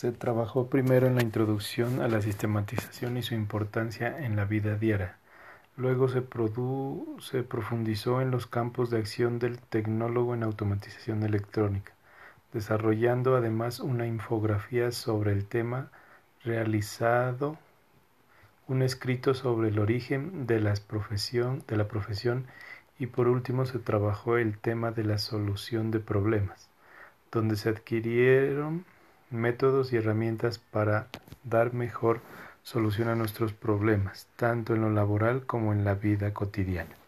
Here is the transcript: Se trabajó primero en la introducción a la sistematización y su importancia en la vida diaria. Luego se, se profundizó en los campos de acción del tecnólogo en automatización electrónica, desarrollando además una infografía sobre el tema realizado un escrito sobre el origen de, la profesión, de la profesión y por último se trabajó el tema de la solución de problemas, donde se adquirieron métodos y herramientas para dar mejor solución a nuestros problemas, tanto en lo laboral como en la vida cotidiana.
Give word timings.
Se 0.00 0.12
trabajó 0.12 0.68
primero 0.68 1.06
en 1.06 1.14
la 1.14 1.22
introducción 1.22 2.00
a 2.00 2.08
la 2.08 2.22
sistematización 2.22 3.18
y 3.18 3.22
su 3.22 3.34
importancia 3.34 4.24
en 4.24 4.34
la 4.34 4.46
vida 4.46 4.76
diaria. 4.76 5.18
Luego 5.76 6.08
se, 6.08 6.24
se 7.18 7.42
profundizó 7.42 8.22
en 8.22 8.30
los 8.30 8.46
campos 8.46 8.88
de 8.88 8.96
acción 8.96 9.38
del 9.38 9.58
tecnólogo 9.58 10.32
en 10.32 10.42
automatización 10.42 11.22
electrónica, 11.22 11.92
desarrollando 12.54 13.36
además 13.36 13.78
una 13.78 14.06
infografía 14.06 14.90
sobre 14.90 15.32
el 15.32 15.44
tema 15.44 15.90
realizado 16.44 17.58
un 18.68 18.80
escrito 18.80 19.34
sobre 19.34 19.68
el 19.68 19.78
origen 19.78 20.46
de, 20.46 20.60
la 20.60 20.72
profesión, 20.76 21.62
de 21.68 21.76
la 21.76 21.88
profesión 21.88 22.46
y 22.98 23.08
por 23.08 23.28
último 23.28 23.66
se 23.66 23.78
trabajó 23.78 24.38
el 24.38 24.56
tema 24.56 24.92
de 24.92 25.04
la 25.04 25.18
solución 25.18 25.90
de 25.90 26.00
problemas, 26.00 26.70
donde 27.30 27.56
se 27.56 27.68
adquirieron 27.68 28.86
métodos 29.30 29.92
y 29.92 29.96
herramientas 29.96 30.58
para 30.58 31.08
dar 31.44 31.72
mejor 31.72 32.20
solución 32.62 33.08
a 33.08 33.16
nuestros 33.16 33.52
problemas, 33.52 34.26
tanto 34.36 34.74
en 34.74 34.82
lo 34.82 34.90
laboral 34.90 35.46
como 35.46 35.72
en 35.72 35.84
la 35.84 35.94
vida 35.94 36.34
cotidiana. 36.34 36.99